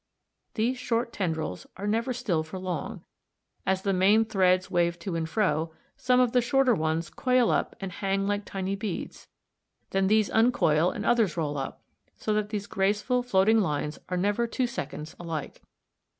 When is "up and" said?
7.51-7.91